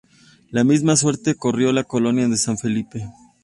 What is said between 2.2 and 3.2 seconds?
de San Felipe.